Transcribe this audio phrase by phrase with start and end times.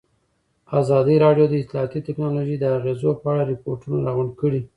[0.81, 4.61] ازادي راډیو د اطلاعاتی تکنالوژي د اغېزو په اړه ریپوټونه راغونډ کړي.